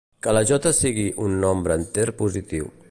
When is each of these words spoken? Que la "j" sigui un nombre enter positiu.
Que 0.27 0.31
la 0.37 0.41
"j" 0.51 0.71
sigui 0.77 1.05
un 1.27 1.37
nombre 1.45 1.81
enter 1.81 2.11
positiu. 2.25 2.77